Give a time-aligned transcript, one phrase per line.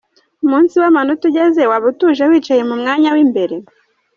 [0.45, 3.55] Umunsi w’amanota ugeze waba utuje wicaye mu myanya w’imbere?